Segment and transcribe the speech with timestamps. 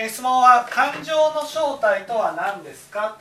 [0.00, 3.18] えー質問は感情の正体とは何ですか？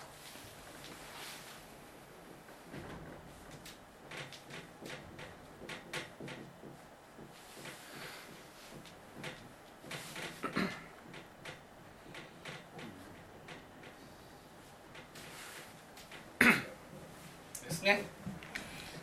[17.63, 18.03] ですね、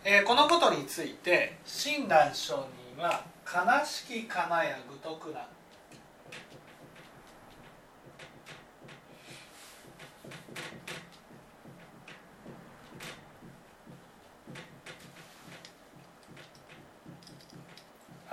[0.04, 2.66] えーこのことについて親鸞上
[2.96, 5.46] 人は「悲しきかなや愚徳な」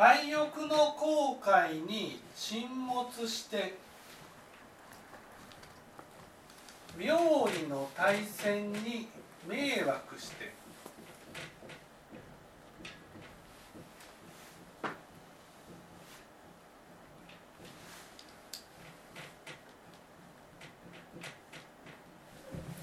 [0.04, 3.76] 愛欲の後悔に沈没して
[6.98, 7.16] 妙
[7.56, 9.08] 理の対戦に
[9.48, 10.54] 迷惑して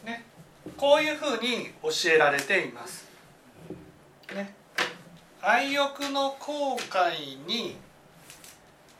[0.05, 0.25] ね
[0.77, 3.08] こういうふうに教えられています。
[5.49, 7.77] ね愛欲の後悔に、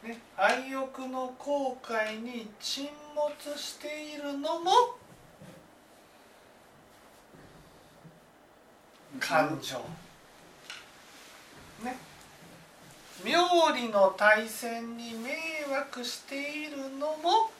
[0.03, 4.71] ね、愛欲の後悔に沈没しているのも
[9.21, 9.79] 感情。
[11.85, 11.97] ね。
[13.25, 15.37] 妙理の対戦に迷
[15.71, 17.51] 惑しているのも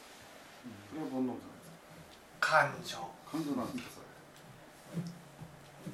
[2.39, 2.97] 感情。
[2.97, 3.03] か？
[3.31, 4.01] 感情なんですか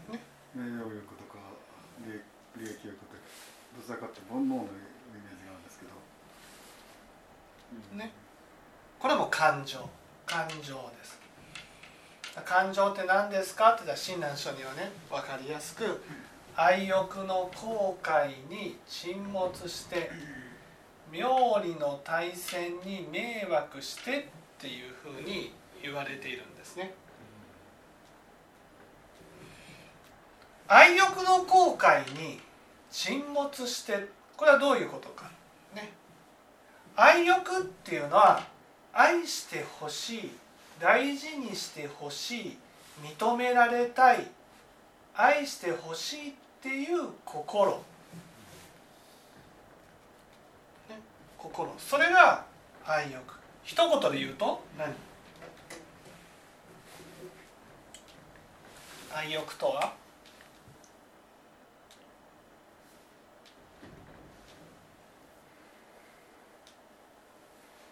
[0.07, 0.17] それ？
[0.17, 0.23] ね
[0.55, 1.14] 名誉欲とか
[2.57, 3.13] 利益利益欲とか
[3.77, 4.67] どちらかって煩悩のイメー
[5.37, 5.91] ジがあるんですけど。
[7.97, 8.11] ね。
[8.99, 9.89] これも感情。
[10.25, 11.19] 感情です。
[12.43, 16.03] 感情って何ですかって言ったら親鸞書にはね分かりやすく
[16.55, 20.11] 愛欲の後悔に沈没して
[21.11, 24.23] 妙理の対戦に迷惑してっ
[24.59, 26.93] ていうふうに言われているんですね。
[30.67, 32.39] 愛欲の後悔に
[32.91, 35.29] 沈没してこれはどういうことか。
[35.75, 35.93] ね。
[36.95, 38.43] 愛欲っていうのは
[38.93, 40.31] 愛してほしい
[40.79, 42.57] 大事にしてほしい
[43.03, 44.27] 認められたい
[45.13, 47.71] 愛してほしいっていう心、
[50.89, 50.99] ね、
[51.37, 51.73] 心。
[51.77, 52.45] それが
[52.85, 53.21] 愛欲。
[53.63, 54.93] 一言で言うと何？
[59.15, 59.93] 愛欲とは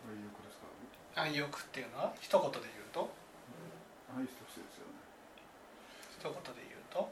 [0.06, 0.66] 愛欲ですか
[1.16, 3.10] 愛欲っていうのは一言で言うと？
[4.18, 4.94] 愛しですよね。
[6.20, 7.12] 一言で言うと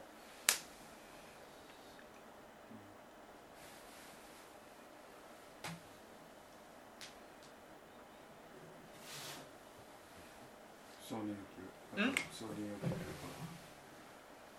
[11.08, 12.92] 承認欲ん承認欲という
[13.22, 13.28] か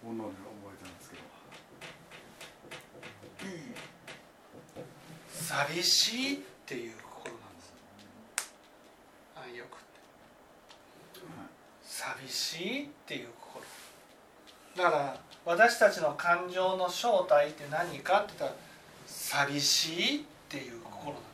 [0.03, 0.21] 覚
[0.73, 1.21] えたんですけど。
[5.31, 7.73] 寂しいっていう心なんです
[9.35, 9.69] 愛欲っ
[11.13, 11.47] てはい
[11.83, 13.65] 寂しいっていう心
[14.77, 15.19] だから
[15.53, 18.55] 私たちの感情の正体って何かって言ったら
[19.05, 21.27] 寂しいっていう心なんで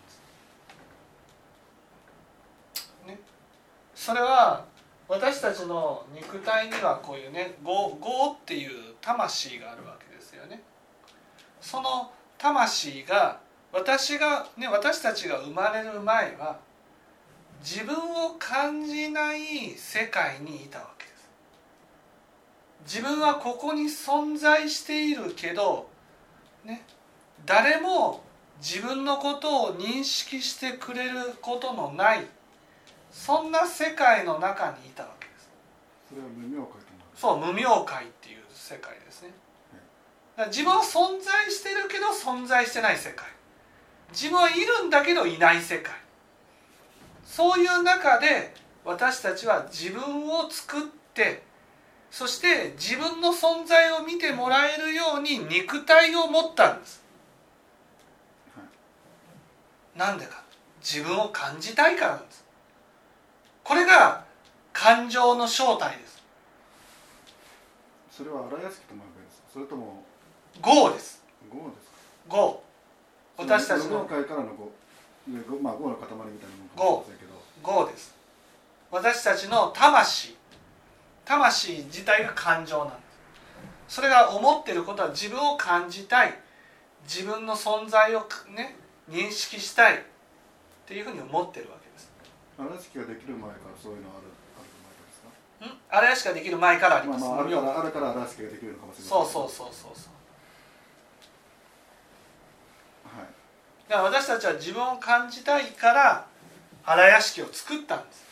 [2.76, 3.08] す。
[3.08, 3.20] ね。
[3.96, 4.66] それは
[5.08, 10.62] 私たちの肉体にはこういうね業業っていう魂があるわけですよね。
[11.62, 13.40] その魂が
[13.72, 16.60] 私がね私たちが生まれる前は
[17.62, 20.99] 自分を感じない世界にいたわけ。
[22.84, 25.90] 自分はここに存在しているけど
[26.66, 26.84] ね
[27.46, 28.24] 誰も
[28.60, 32.26] 自分のことを認識してくれることのない
[33.12, 35.50] そんな世界の中にいたわけです。
[36.10, 36.74] それは無明界
[37.16, 39.34] そう無明界っていう世界ですね。
[40.48, 43.28] 自分は存在してるけど存在してない世界。
[44.12, 45.94] 自分はいるんだけどいない世界。
[47.26, 48.54] そういう中で
[48.86, 50.82] 私たちは自分を作っ
[51.14, 51.44] て
[52.12, 57.04] そして自分の存在を見てもらえるように肉体を持ったんです。
[58.56, 60.44] はいなんでか。
[60.82, 62.46] 自分を感じたいからなんです。
[63.64, 64.24] これが
[64.72, 66.24] 感情の正体です。
[68.12, 69.48] それは荒屋敷と学べですか？
[69.54, 70.04] それとも
[70.66, 71.22] 業です。
[71.54, 71.90] 業です
[72.30, 72.36] か？
[72.36, 72.62] 業。
[73.38, 74.72] 私たちの界からの業。
[75.62, 77.84] まあ業の塊みたいなものかもしれませんけど。
[77.84, 78.16] 業です。
[78.90, 80.36] 私たちの魂
[81.30, 82.94] 魂自体が感情なんで
[83.88, 86.34] すそれが思ってることは自分を感じたい。
[87.04, 88.76] 自分の存在をね
[89.10, 89.98] 認識したい。
[89.98, 90.02] っ
[90.88, 92.12] ていうふうに思ってるわけです。
[92.58, 94.28] 荒屋敷ができる前からそういうのある
[94.58, 95.66] ある前ですか？
[95.66, 95.98] ん？
[95.98, 99.10] 荒屋敷ができる前からあります、まあまああるからあるから荒屋敷ができるのかもしれない。
[99.10, 100.14] そうそうそうそうそう。
[103.18, 103.28] はい。
[103.90, 106.28] だから私たちは自分を感じたいから
[106.86, 108.29] 荒屋敷を作ったんです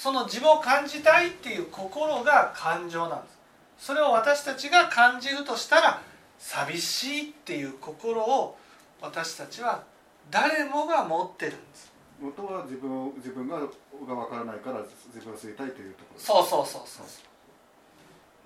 [0.00, 3.38] その自分を感じたいっていう心が感情なんです。
[3.86, 6.00] それを私たちが感じるとしたら
[6.38, 8.56] 寂しいっていう心を
[9.02, 9.82] 私たちは
[10.30, 11.92] 誰もが持ってるんです。
[12.18, 14.80] 元は自分を自分がが分からないから
[15.12, 17.02] 自分を知りたいというところそうそうそうそ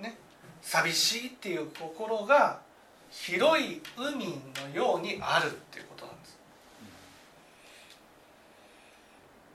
[0.01, 0.03] う。
[0.03, 0.17] ね。
[0.61, 2.59] 寂しいっていう心が
[3.11, 4.41] 広い海
[4.73, 6.37] のようにあるっていうことなんです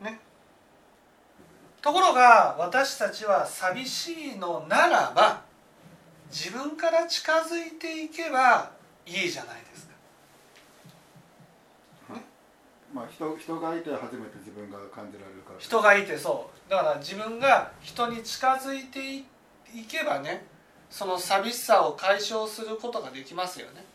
[0.01, 0.19] ね
[1.81, 5.42] ところが私たちは寂しいのならば
[6.30, 8.72] 自分から近づいていけば
[9.06, 9.94] いいじゃないですか。
[12.94, 15.60] まあ人人がいて初めて自分が感じられるから。
[15.60, 16.70] 人がいてそう。
[16.70, 19.25] だから自分が人に近づいてい
[19.74, 20.46] いけばね
[20.90, 23.86] その寂しさを解消することができますよね。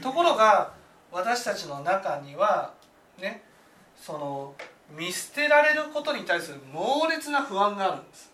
[0.00, 0.72] ところが
[1.12, 2.72] 私たちの中には
[3.18, 3.42] ね
[4.00, 4.54] その
[4.96, 8.30] 見捨てられることに対する猛烈な不安があるんです。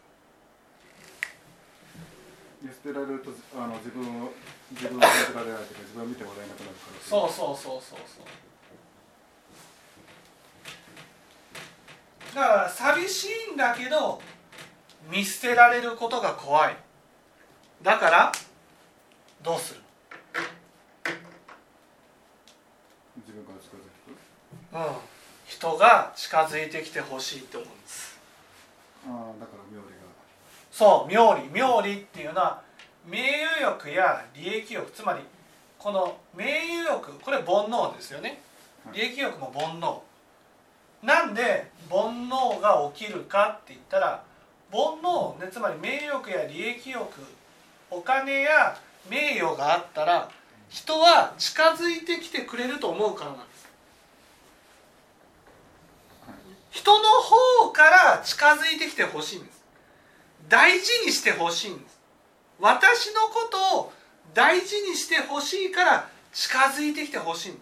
[2.62, 4.32] 見捨てられるとあの自分を
[4.72, 7.56] 自分を感じられないとか自分を見てもらえなくなるからそうそう。
[7.56, 8.26] そうそうそう
[12.34, 14.20] だから寂しいんだけど
[15.10, 16.76] 見捨てられることが怖い。
[17.82, 18.32] だから
[19.42, 19.80] どうする？
[23.16, 24.16] 自分から近づくる
[24.72, 25.15] うん
[25.56, 28.20] 人が近づいてきてほしいと思うんです。
[29.06, 30.02] ああだから妙理が。
[30.70, 31.50] そう妙理。
[31.50, 32.60] 妙理っていうのは
[33.06, 34.90] 名誉欲や利益欲。
[34.92, 35.20] つまり
[35.78, 36.44] この名
[36.84, 38.42] 誉欲これ煩悩ですよね。
[38.84, 38.96] はい。
[38.98, 39.98] 利益欲も煩悩。
[41.02, 44.22] なんで煩悩が起きるかって言ったら
[44.70, 47.06] 煩悩、ね、つまり名誉欲や利益欲
[47.90, 48.76] お金や
[49.08, 50.28] 名誉があったら
[50.68, 53.55] 人は近づいてきてくれると思うからなんです
[56.76, 59.64] 人の方から近づいてきてほしいんです。
[60.46, 61.98] 大事にしてほしいんです。
[62.60, 63.92] 私のことを
[64.34, 67.60] 大事にしてほしいから近づいてきてほしいんで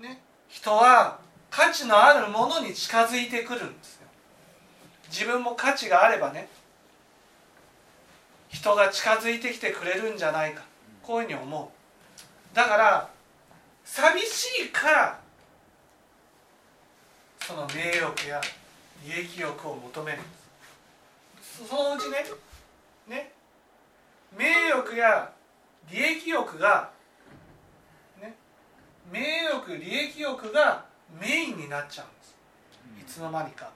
[0.00, 0.02] す。
[0.02, 0.20] ね。
[0.48, 4.08] 人は価値のあるものに近づいてくるんですよ。
[5.08, 6.48] 自分も価値があればね。
[8.48, 10.64] 人が近づいてきてくれるんじゃないか。
[11.04, 11.72] こういうふうに思
[12.52, 12.56] う。
[12.56, 13.08] だから
[13.84, 15.20] 寂しいから
[17.50, 18.40] その名誉欲や
[19.04, 20.18] 利益欲を求める。
[21.42, 22.24] そのうちね
[23.08, 23.32] ね。
[24.38, 25.32] 名欲や
[25.90, 26.92] 利益欲が
[28.22, 28.36] ね。
[29.10, 30.84] 名欲利益欲が
[31.20, 33.14] メインになっちゃうんです。
[33.14, 33.68] いつの間にか。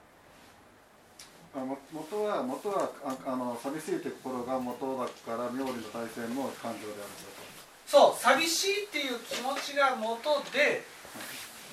[1.53, 7.11] あも元は元はああの寂しいという心が元だから妙理の対戦も感情である
[7.85, 10.83] そう寂しいっていう気持ちが元で、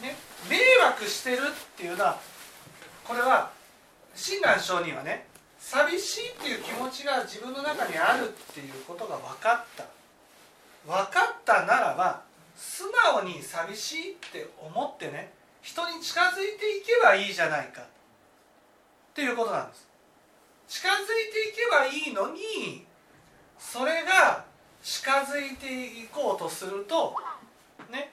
[0.02, 0.16] ね、
[0.50, 2.18] 迷惑してるっていうのは
[3.04, 3.50] これは
[4.14, 5.26] 親鸞上人はね
[5.58, 9.84] 寂しいっていう気持ちが自分の中にあるっていうことが分かった。
[10.84, 12.22] 分かったならば
[12.56, 15.32] 素直に寂しいって思ってね
[15.62, 17.82] 人に近づいていけばいいじゃないか。
[17.82, 17.84] っ
[19.14, 19.86] ていうことなんです。
[20.66, 20.96] 近づい
[21.32, 22.84] ていけばいいのに
[23.58, 24.44] それが
[24.82, 27.14] 近づいていこうとすると
[27.90, 28.10] ね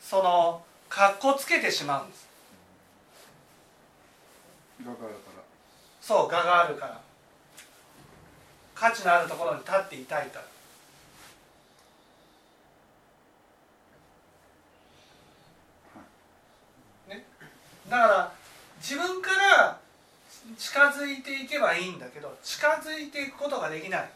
[0.00, 2.28] そのかっこつけてしまうんです。
[6.00, 7.00] そう我があるから。
[8.74, 10.38] 価値のあるところに立っていたいか
[17.08, 17.26] らね。
[17.88, 18.32] だから
[18.80, 19.80] 自分から
[20.56, 24.10] 近づいていけばいいんだけど近づいていくことができない。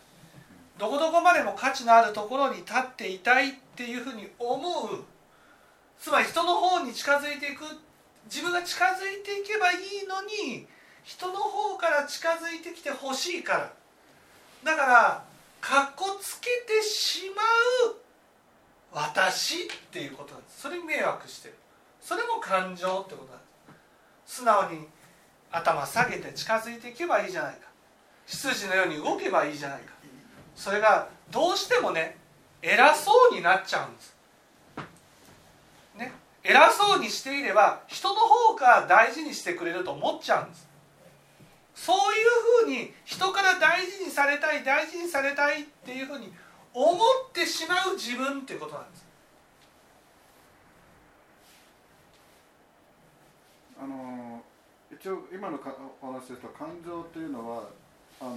[0.79, 5.05] どこどこまでも価値のあるところに立っていたいっていうふうに思う
[6.03, 7.63] つまり人の方に近づいていく。
[8.27, 10.67] 自分が近づいていけばいいのに
[11.05, 13.73] 人の方から近づいてきてほしいから。
[14.65, 15.25] だから
[15.61, 17.43] かっこつけてしま
[17.91, 17.97] う。
[18.93, 20.63] 私っていうことなんです。
[20.63, 21.55] それに迷惑してる。
[22.01, 23.45] それも感情ってことなんで
[24.27, 24.39] す。
[24.39, 24.89] 素直に
[25.53, 27.69] 頭下げて近づいていけばいいじゃないか。
[28.27, 29.93] 羊のように動けばいいじゃないか。
[30.57, 32.19] それがどうしてもね
[32.61, 34.17] 偉そうになっちゃうんです。
[36.45, 40.69] 偉そうにしていれば人の方が大事にしてくれると思っちゃうんです。
[41.75, 46.33] そういうふうに人から大事にされたい大事にされたいっていうふうに
[46.75, 46.99] 思っ
[47.33, 49.05] てしまう自分っていうことなんです。
[53.83, 54.43] あの
[54.93, 57.65] 一応今のかお話ですと感情っていうのは
[58.21, 58.31] あの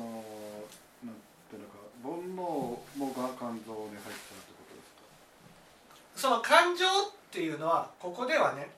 [1.03, 1.15] なん
[1.50, 6.29] ていうのか煩悩もが感情に入っちゃうってことですか？
[6.29, 6.89] その感情っ
[7.36, 8.70] ていうのはここではね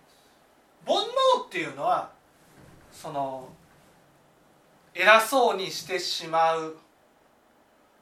[0.83, 2.09] 煩悩っていうのは
[2.91, 3.47] その
[4.95, 6.75] 偉そうにしてしまう。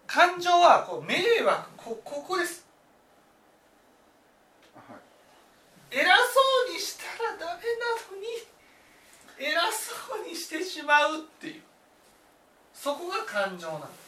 [0.08, 2.66] 感情はこう迷惑こここです。
[4.74, 4.96] は
[5.92, 5.98] い。
[5.98, 6.10] 偉そ
[6.72, 8.28] うにしたらダメなのに
[9.38, 11.62] 偉そうにしてしまうっていう。
[12.74, 14.06] そこが感情なんです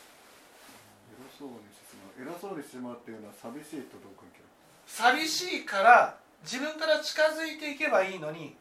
[1.11, 2.23] 偉そうにしてしまう。
[2.23, 4.39] 偉そうにしてしまうっていうのは寂しいとどう関係
[4.87, 6.17] 寂しいから
[6.49, 8.55] 自分から近づいていけばいいのに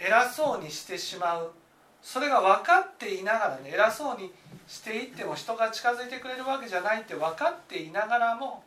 [0.00, 1.52] 偉そうにしてしまう。
[2.02, 4.32] それが分かっていながらね偉そうに
[4.66, 8.64] していっても人が近づいてくれるわけじゃないって分かっていながらも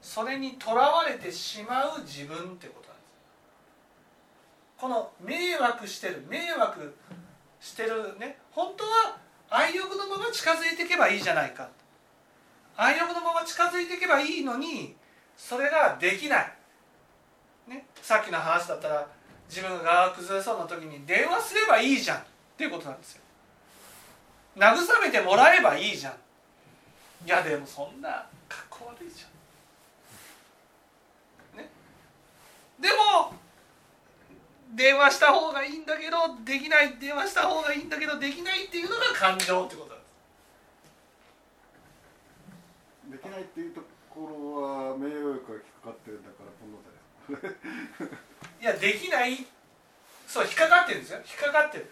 [0.00, 3.06] それにとらわれてしまう自分ってことなんです。
[4.78, 6.96] この迷惑してる迷惑
[7.60, 9.18] してるね本当は
[9.50, 11.68] 愛欲のまま近づいていけばいいじゃないか。
[12.76, 14.94] 愛欲のまま近づいていけばいいのに
[15.36, 16.55] それができない、
[17.66, 19.06] ね、さっきの話だったら
[19.48, 22.18] 自分が崩れそうな時に電話すればいいじゃん。
[22.18, 22.22] っ
[22.56, 23.22] ていうことなんですよ。
[24.56, 26.14] 慰めてもらえばいいじゃん。
[27.26, 28.08] いやでもそんな
[28.48, 31.58] かっこ悪いじゃん。
[31.58, 31.68] ね。
[32.80, 33.34] でも
[34.74, 39.98] 電話した方がいいんだけどできない電話した方がいいんだけどできないっていうのが感情ってことなん
[43.10, 43.22] です。
[43.24, 43.80] できないっていうと
[44.10, 46.30] ころは名誉欲が引っかかってるんだ
[48.60, 49.46] いやできない。
[50.26, 51.18] そう引っかかってるんですよ。
[51.18, 51.90] 引っかかってる。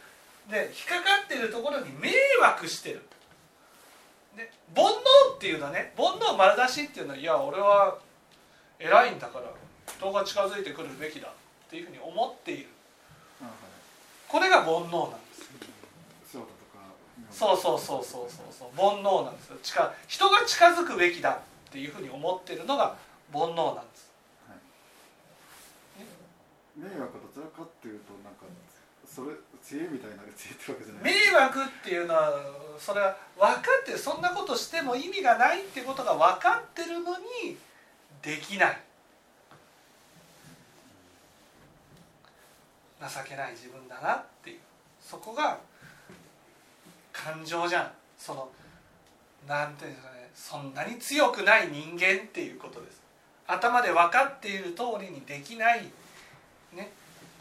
[0.48, 3.02] で引っかかってるところに迷惑してる。
[4.36, 7.98] で煩悩っていうのはね煩悩丸出しっていうのはいや俺は
[8.78, 9.46] 偉いんだから
[9.86, 11.30] 人が近づいてくるべきだっ
[11.70, 12.68] ていうふうに思っている。
[13.40, 13.54] あはい
[14.28, 15.44] これが煩悩なんです
[17.30, 18.68] そうそうそうそうそうそう。
[18.76, 19.56] 煩悩なんですよ。
[19.62, 22.96] 近人が近づくべきだっていうふうに思ってるのが
[23.32, 24.13] 煩悩なんです
[26.76, 28.46] 迷惑どちらかっていうとなんか
[29.06, 31.04] それ知恵みたいな知恵ってわけじゃない。
[31.04, 32.32] 迷惑っていうのは
[32.78, 37.56] それは分かってそんなことしても意味がないってことが分かってるのに
[38.22, 38.78] できない。
[43.00, 44.60] 情けない自分だなっていう。
[45.00, 45.58] そこが
[47.12, 47.92] 感情じゃん。
[48.18, 48.48] その
[49.46, 50.30] なんていうんですかね。
[50.34, 53.02] そんなに強くない人間っていうことです。
[53.46, 55.84] 頭で分かっている通りにできない
[56.74, 56.92] ね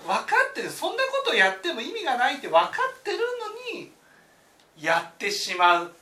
[0.06, 3.18] 分かってるそんなことやっても意味がないって分かってる
[3.74, 3.92] のに
[4.80, 5.94] やってしまう。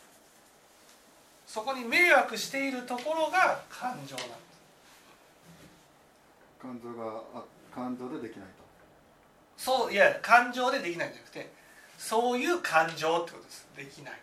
[1.46, 4.42] そこに迷惑しているところが感情なんです。
[6.62, 7.44] 感情があ
[7.76, 8.64] 感情でできないと。
[9.58, 11.52] そういや感情でできないんじゃなくて
[11.98, 13.68] そういう感情ってことです。
[13.76, 14.14] できない。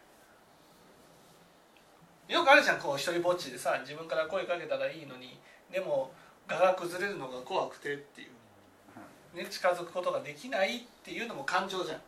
[2.33, 5.39] よくあるじゃんこう一人ぼっちでさ自分から声かけたらいいのに
[5.71, 6.13] でも
[6.49, 8.29] 我が崩れるのが怖くてっていう、
[9.35, 11.97] ね、近づくことができないっていうのも感情じゃん。
[11.97, 12.03] うん、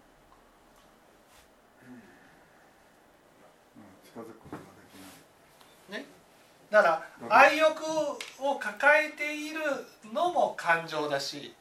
[4.04, 4.66] 近づくことがで
[5.88, 6.04] きない。
[6.70, 7.82] だから愛欲
[8.38, 9.60] を抱えている
[10.14, 11.52] のも感情だし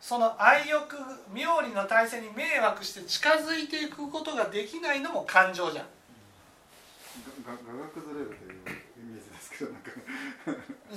[0.00, 0.96] その愛欲
[1.32, 5.86] 妙理の体制に迷惑して近づいていくことができないのも感情じゃん。
[7.46, 9.90] がががが崩れるというイメージですけどなんか。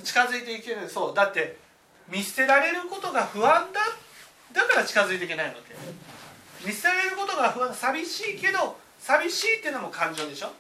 [0.03, 0.89] 近づいていける。
[0.89, 1.13] そう。
[1.13, 1.57] だって
[2.09, 3.81] 見捨てられることが不安だ
[4.53, 5.75] だから近づいていけないわけ
[6.65, 10.51] 見捨てられることが不安寂しいけど寂しいっていうのも感情でしょ。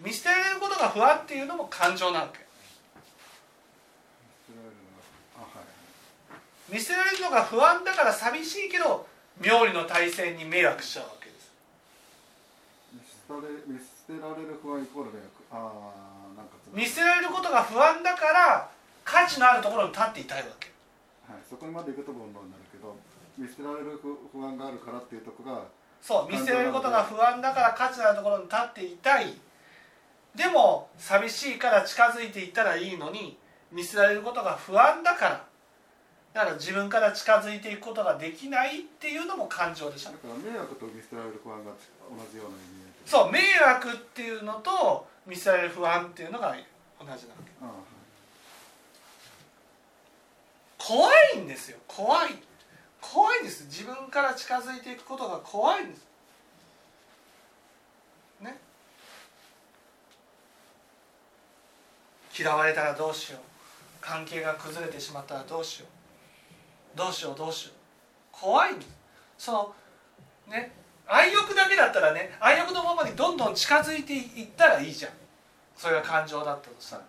[0.00, 2.46] 見捨てられることが不安っていうのも感情なわけ。
[6.68, 9.06] 見捨てられるのが不安だから寂しいけど
[9.40, 11.52] 妙理の体制に迷惑しちゃうわけです。
[13.66, 15.28] 見捨てられる不安イコール迷惑。
[15.50, 18.70] ああなんか見捨てられることが不安だから
[19.04, 20.67] 価値のあるところに立っていたいわけ。
[20.67, 20.67] はい、
[21.48, 22.96] そこまで行くと煩悩になるけど
[23.38, 25.62] 見捨てられる不不安があるからっていうところが
[26.02, 29.34] そう見捨てられることが不安だから価値のあるところに立っていたい。
[30.34, 33.36] でも寂しいから近づいていったらいいのに
[33.72, 35.44] 見捨てられることが不安だから。
[36.34, 40.10] だから自分から近づいていくことができないっていうのも感情でしょ。
[40.10, 42.90] だから迷惑と見捨てられる不安が同じような意味で。
[43.06, 46.54] そう迷惑っていうのと見捨てられる不安っていうのが
[47.00, 47.26] 同じなわけ。
[47.62, 47.66] ああ。
[47.66, 47.97] はい
[50.88, 51.76] 怖いんですよ。
[51.86, 52.30] 怖い。
[52.98, 53.64] 怖いんです。
[53.64, 56.06] 自分から近づいていくことが怖いんです。
[58.40, 58.56] ね。
[62.38, 63.40] 嫌われたらどうしよう。
[64.00, 65.86] 関係が崩れてしまったらどうしよ
[66.94, 66.96] う。
[66.96, 67.74] どうしようどうしよう。
[68.32, 68.88] 怖いんです。
[69.36, 69.74] その
[70.48, 70.72] ね。
[71.06, 72.34] 愛欲だけだったらね。
[72.40, 75.12] 愛欲のままにどんどん近づいていったらいいじゃん。
[75.76, 77.02] それが感情だったとしたら。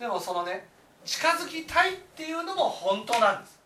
[0.00, 0.77] でもそのね。
[1.08, 3.58] 近づきたいっていうのも本当なんです。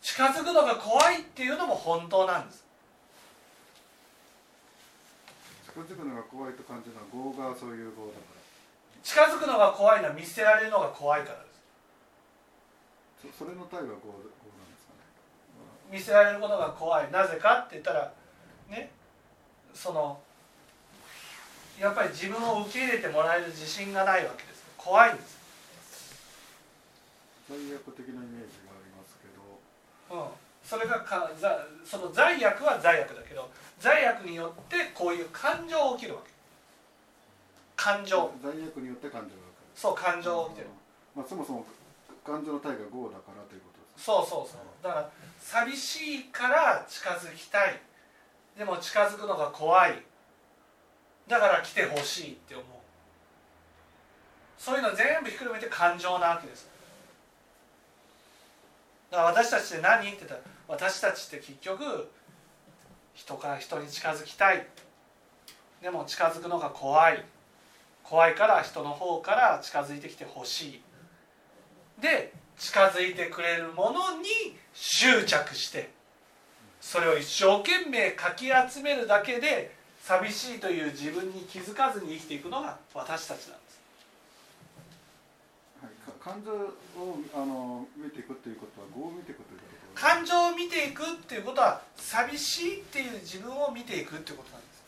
[0.00, 2.64] 近づくのが怖いっていうのも本当なんです。
[5.66, 8.40] 近づくのが怖いと感じるのは業がそういう業だから。
[9.02, 11.44] 近づくのが怖いのは見捨てられるのが怖いからで
[13.26, 13.34] す。
[13.34, 15.02] そそれの体は業業なんですかね。
[15.90, 17.10] 見せられることが怖い。
[17.10, 18.12] なぜかって言ったら
[18.70, 18.92] ね
[19.74, 20.20] その
[21.76, 24.60] やっぱり自分を受け入れてもらえる自信がないわけです。
[24.76, 25.39] 怖いんです、
[27.50, 29.42] 罪悪的なイメージがありますけど。
[30.14, 30.30] うん、
[30.62, 36.30] それがかざその罪悪は罪悪だけど罪悪によってこういう感情が起きるわけ。
[37.74, 38.30] 感情。
[38.40, 39.42] 罪悪によって感情が
[39.74, 40.68] そう感情が起きてる。
[41.16, 41.66] まあ、そもそも
[42.24, 44.60] 感情の体が業だからということですそうそうそう。
[44.82, 47.80] だから寂しいから近づきたい。
[48.56, 50.02] でも近づくのが怖い。
[51.26, 52.66] だから来てほしいって思う。
[54.58, 56.68] そういうの全部ひっくるめて感情なわけです
[59.10, 60.08] だから私たちって何？
[60.08, 62.10] って言ったら私たちって結局
[63.14, 64.66] 人から人に近づきたい。
[65.82, 67.24] でも近づくのが怖い。
[68.04, 70.82] 怖いから人の方から近づいてきてほしい。
[72.00, 74.28] で近づいてくれるものに
[74.74, 75.90] 執着して
[76.80, 83.79] それを一生懸命かき集めるだけで寂しいという自分に気づかずに生きていくのが私たちなんです。
[86.22, 90.00] 感情をあの見ていくっていうことは業を見ていくということ。
[90.00, 94.82] 感情を見ていくっていうことは寂しいっていう自分を見ていくっていうことなんです。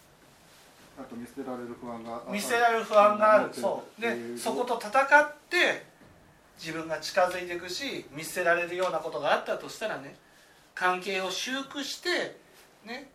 [1.00, 3.50] あと見捨てられる不安が見せられる不安がある。
[3.52, 4.00] そう。
[4.00, 5.86] でそこと戦って
[6.58, 10.14] 自分が近づいていくし見捨てられるようなことがあったとしたらね
[10.74, 12.36] 関係を修復して
[12.84, 13.08] ね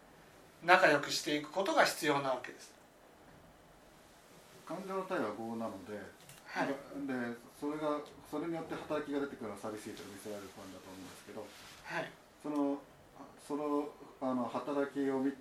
[0.66, 2.74] 仲良くしていくことが必要なわけです。
[4.68, 5.98] 感情の体は業なので、
[6.46, 6.68] はい。
[6.68, 12.12] でそれがそれによって働きが出てくるのは寂しいと見せられる不安だと思うんですけどはい。
[12.44, 12.78] その
[13.18, 13.90] あその
[14.22, 15.32] あの働きを見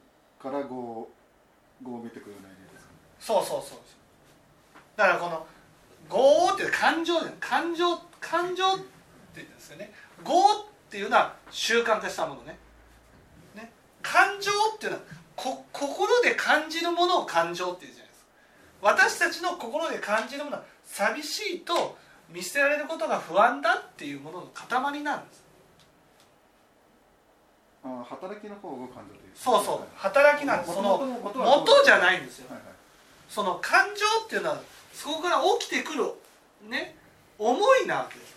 [0.41, 1.11] から業を
[1.85, 2.93] 業を見てくるようなイメージですか？
[2.93, 3.79] ねそうそうそう。
[4.97, 5.47] だからこの
[6.09, 8.85] 「業」って感情じゃん感情感情って
[9.37, 9.93] 言うんですよね
[10.25, 10.33] 「業」
[10.89, 12.59] っていうのは習慣化したものね。
[13.55, 13.71] ね。
[14.01, 15.05] 感情っていうのは
[15.37, 18.27] こ心で感じるものを感情っていうじゃないですか。
[18.81, 25.45] 私たちの心で感じるものは寂しいと見捨てられることが不安だっていうものの塊なんです。
[27.85, 29.81] あ働きの方を感情というそうそう。
[29.97, 30.75] 働きなんです。
[30.75, 32.49] その元じゃないんですよ。
[32.51, 32.67] はいはい。
[33.29, 34.61] その感情っていうのは
[34.93, 36.05] そこから起きてくる
[36.69, 36.97] ね
[37.39, 38.37] 思いなわけです。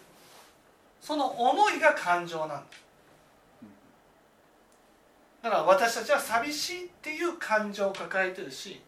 [1.01, 2.79] その思いが感情なんです
[5.41, 8.79] だから私たちは寂しいっていう感情を抱えてるし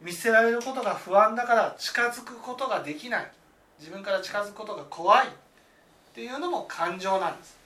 [0.00, 3.30] 見捨てられることが不安だから近づくことができない
[3.80, 5.30] 自分から近づくことが怖いっ
[6.14, 7.58] ていうのも感情なんです。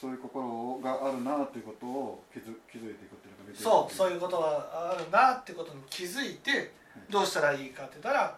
[0.00, 6.72] そういう心があるなということを気づ気づいていくっていうのがそうそういういうことがあるなってことに気づいて
[7.08, 8.36] どうしたらいいかって言ったら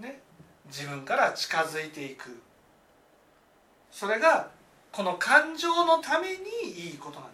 [0.00, 0.20] ね
[0.66, 2.40] 自分から近づいていく。
[3.92, 4.50] それが
[4.90, 6.34] この感情のために
[6.90, 7.33] いいことなんで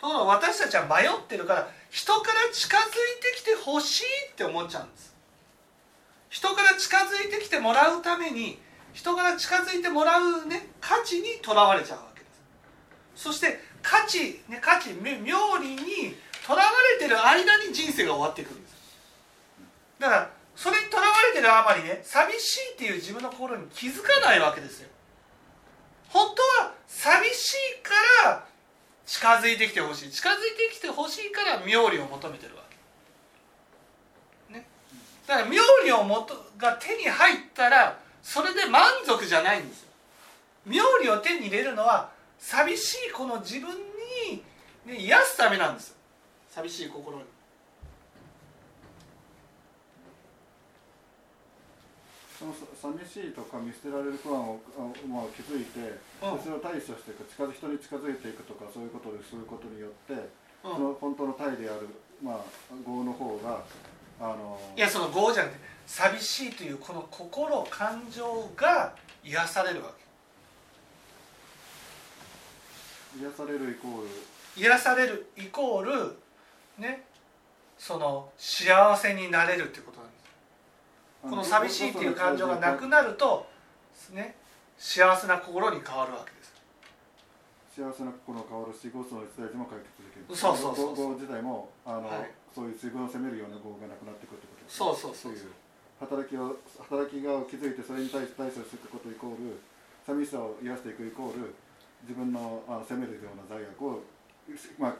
[0.00, 2.84] ところが私たちは迷ってるから人から近づい
[3.20, 5.14] てきてほしいって思っちゃうんです。
[6.30, 8.58] 人から近づいてきてもらうために
[8.92, 12.26] 人から近づいてもらうね価値にとらわれちゃうわけで
[13.14, 13.24] す。
[13.24, 18.74] そして価値ね価値妙理にとらわれてる間に人生が終わっていくんです。
[19.98, 24.88] だからそれにとらわれてるあまりね寂しいっていう自分の心に気づかないわけですよ。
[26.08, 28.49] 本当は寂しいから
[29.10, 30.10] 近づいてきてほしい。
[30.10, 30.36] 近づい
[30.70, 32.62] てきてほしいから妙理を求めてるわ
[34.48, 34.54] け。
[34.54, 34.64] ね。
[35.26, 39.88] だから妙理をもとが手に入ったらそれで満足じゃないんですよ。
[40.64, 43.70] 妙理を手に入れるのは寂しいこの自分
[44.30, 44.44] に、
[44.86, 45.96] ね、癒すためなんですよ。
[46.48, 47.24] 寂しい心に。
[52.40, 56.40] そのさ寂しいとか見捨てられる不安をあまあ気づいて、うん。
[56.40, 60.16] それを対処していく近づ人に近づいていくとかそういうことですることによって、
[60.64, 60.72] うん。
[60.72, 61.86] その本当の体である
[62.24, 62.44] まあ
[62.80, 63.60] 業の方が
[64.18, 69.92] あのいやその業じゃなくて寂しいというこの心感情が癒されるわ
[73.20, 74.08] 癒されるイコール。
[74.56, 76.16] け癒されるイコール
[76.78, 77.04] ね
[77.76, 79.89] その幸せになれるっていうこと
[81.22, 83.46] この寂しいっていう感情がなくなると
[84.12, 84.34] ね
[84.78, 86.50] 幸せな心に変わるわけです。
[87.76, 90.36] 幸せな心変わるしゴスの一大事も解決できる。
[90.36, 91.14] そうそうそうそう。
[91.14, 92.30] 業自体もあの、はい。
[92.54, 94.64] そういう自分を責めるような業がなくなってくるってこと。
[94.64, 95.36] ですそうそうそう。
[95.36, 95.52] そういう。
[96.00, 96.56] 働きを
[96.88, 99.60] 働きが気づいてそれに対して対処していくことイコール
[100.06, 101.52] 寂しさを癒していくイコール
[102.08, 104.00] 自分のあの責めるような罪悪を、
[104.80, 104.96] ま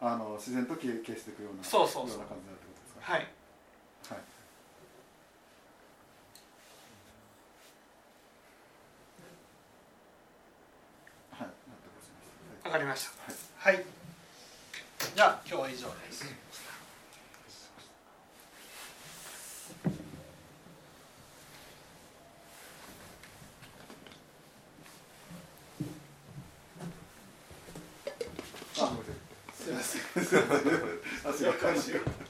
[0.00, 2.24] あ、あの自然と消消していくようなそうそうそう。
[2.24, 3.12] ような感じになるってことですか？
[3.12, 4.24] はいはい。
[11.36, 12.63] はい、納得しました。
[12.63, 13.70] わかりました。
[13.70, 13.84] はい、
[15.14, 16.24] じゃあ今日は以上です。
[28.80, 28.90] あ、
[29.54, 30.24] すみません。
[30.24, 30.72] すみません。
[31.30, 32.23] あ、すみません。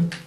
[0.00, 0.23] じ